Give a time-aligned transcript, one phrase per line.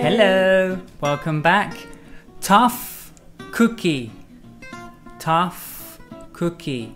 [0.00, 1.76] Hello, welcome back.
[2.40, 3.12] Tough
[3.52, 4.10] cookie.
[5.18, 5.98] Tough
[6.32, 6.94] cookie.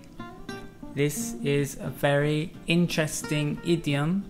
[0.94, 4.24] This is a very interesting idiom.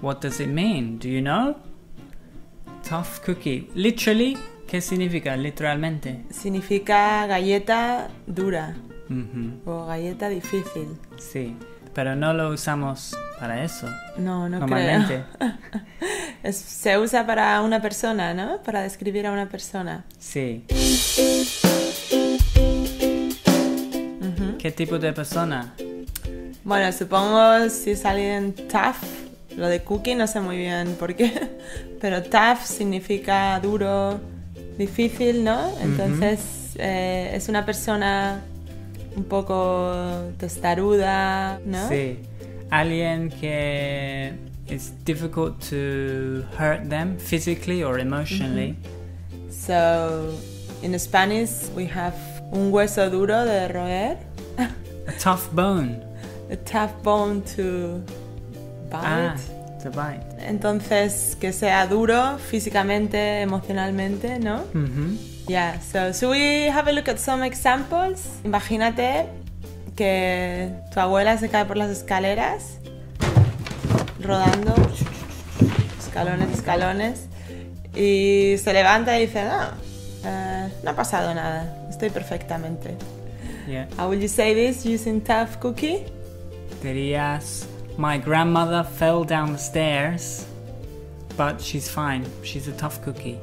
[0.00, 0.98] What does it mean?
[0.98, 1.56] Do you know?
[2.82, 3.68] Tough cookie.
[3.74, 6.24] Literally, ¿qué significa literalmente?
[6.30, 8.74] Significa galleta dura
[9.08, 10.98] Ujú, o galleta difícil.
[11.18, 11.54] Sí,
[11.94, 13.86] pero no lo usamos para eso.
[14.18, 15.24] No, no Normalmente.
[15.38, 15.52] creo.
[16.42, 18.62] Es- se usa para una persona, ¿no?
[18.62, 20.04] Para describir a una persona.
[20.18, 20.64] Sí.
[24.58, 25.74] ¿Qué tipo de persona?
[26.64, 28.96] Bueno, supongo si es alguien tough,
[29.56, 31.32] lo de cookie no sé muy bien por qué,
[32.00, 34.20] pero tough significa duro,
[34.76, 35.72] difícil, ¿no?
[35.80, 36.40] Entonces
[36.76, 38.42] eh, es una persona
[39.16, 39.94] un poco
[40.38, 41.88] testaruda, ¿no?
[41.88, 42.18] Sí.
[42.70, 44.34] Alguien que
[44.70, 48.76] it's difficult to hurt them physically or emotionally.
[49.50, 50.32] So
[50.82, 52.14] in Spanish we have
[52.52, 54.16] un hueso duro de roer,
[54.58, 56.02] A tough bone.
[56.50, 58.02] a tough bone to
[58.90, 59.02] bite.
[59.04, 59.36] Ah,
[59.82, 60.24] to bite.
[60.40, 64.64] Entonces que sea duro físicamente, emocionalmente, ¿no?
[64.74, 65.18] Mhm.
[65.48, 68.28] Yeah, so should we have a look at some examples?
[68.44, 69.26] Imagínate
[69.96, 72.78] que tu abuela se cae por las escaleras,
[74.20, 74.74] rodando,
[75.98, 77.26] escalones, escalones,
[77.94, 79.68] y se levanta y dice, no,
[80.24, 82.96] eh, no ha pasado nada, estoy perfectamente.
[83.66, 83.86] Yeah.
[83.96, 86.06] How will you say this using tough cookie?
[86.82, 90.46] Dirías, my grandmother fell down the stairs,
[91.36, 92.24] but she's fine.
[92.42, 93.38] She's a tough cookie.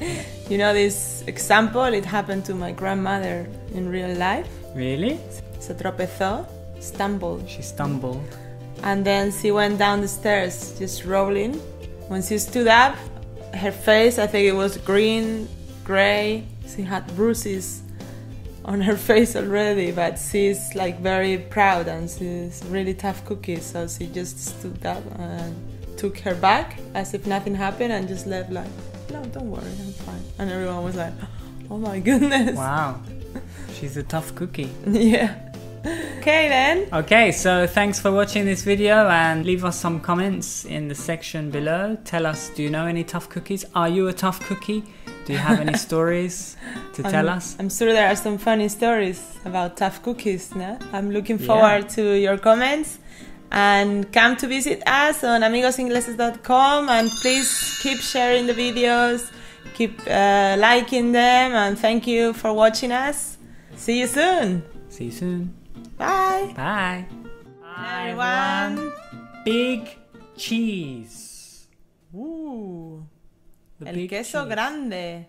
[0.48, 4.46] You know this example, it happened to my grandmother in real life.
[4.76, 5.18] Really?
[5.58, 6.46] Se tropezó,
[6.78, 7.48] stumbled.
[7.48, 8.22] She stumbled.
[8.86, 11.54] And then she went down the stairs, just rolling.
[12.06, 12.94] When she stood up,
[13.52, 15.48] her face, I think it was green,
[15.82, 16.46] gray.
[16.68, 17.82] She had bruises
[18.64, 23.58] on her face already, but she's like very proud and she's really tough cookie.
[23.58, 25.52] So she just stood up and
[25.98, 28.70] took her back as if nothing happened and just left like,
[29.10, 30.22] no, don't worry, I'm fine.
[30.38, 31.12] And everyone was like,
[31.72, 32.56] oh my goodness.
[32.56, 33.00] Wow.
[33.74, 34.72] She's a tough cookie.
[34.86, 35.45] yeah.
[36.26, 36.88] Okay then.
[36.92, 41.52] Okay, so thanks for watching this video and leave us some comments in the section
[41.52, 41.96] below.
[42.04, 43.64] Tell us, do you know any tough cookies?
[43.76, 44.82] Are you a tough cookie?
[45.24, 46.56] Do you have any stories
[46.94, 47.54] to tell I'm, us?
[47.60, 50.52] I'm sure there are some funny stories about tough cookies.
[50.56, 50.76] No?
[50.92, 51.46] I'm looking Yeah.
[51.46, 52.98] forward to your comments
[53.52, 59.30] and come to visit us on amigosingleses.com and please keep sharing the videos,
[59.74, 63.38] keep uh, liking them, and thank you for watching us.
[63.76, 64.64] See you soon.
[64.88, 65.65] See you soon.
[65.98, 66.52] Bye.
[66.54, 67.06] Bye.
[67.62, 68.92] Hi, everyone.
[69.44, 69.96] Big
[70.36, 71.68] cheese.
[72.14, 73.06] Ooh,
[73.80, 74.54] The el big queso cheese.
[74.54, 75.26] grande.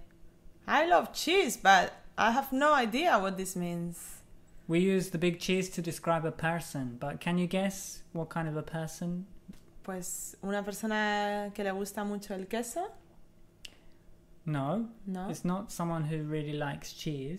[0.67, 3.97] I love cheese, but I have no idea what this means.
[4.67, 8.47] We use the big cheese to describe a person, but can you guess what kind
[8.49, 9.25] of a person?
[9.83, 12.81] Pues una persona que le gusta mucho el queso,
[14.45, 15.29] No, ¿no?
[15.29, 17.35] it's not someone who really likes cheese.